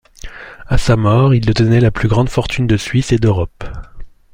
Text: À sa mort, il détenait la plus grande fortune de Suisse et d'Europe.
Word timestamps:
À 0.65 0.79
sa 0.79 0.95
mort, 0.95 1.35
il 1.35 1.45
détenait 1.45 1.79
la 1.79 1.91
plus 1.91 2.07
grande 2.07 2.27
fortune 2.27 2.65
de 2.65 2.75
Suisse 2.75 3.11
et 3.11 3.19
d'Europe. 3.19 3.63